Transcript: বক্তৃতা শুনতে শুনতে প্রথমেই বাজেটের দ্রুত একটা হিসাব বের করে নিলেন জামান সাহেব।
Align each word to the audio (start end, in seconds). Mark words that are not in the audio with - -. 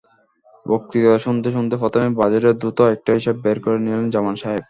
বক্তৃতা 0.65 1.13
শুনতে 1.25 1.49
শুনতে 1.55 1.75
প্রথমেই 1.81 2.17
বাজেটের 2.19 2.55
দ্রুত 2.59 2.79
একটা 2.93 3.11
হিসাব 3.17 3.35
বের 3.43 3.57
করে 3.63 3.77
নিলেন 3.79 4.07
জামান 4.13 4.35
সাহেব। 4.37 4.59